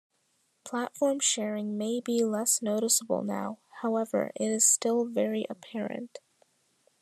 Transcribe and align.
Platform 0.63 1.19
sharing 1.19 1.77
"may" 1.77 2.01
be 2.03 2.23
less 2.23 2.63
noticeable 2.63 3.21
now; 3.21 3.59
however, 3.83 4.31
it 4.35 4.47
is 4.49 4.65
still 4.65 5.05
very 5.05 5.45
apparent. 5.47 6.17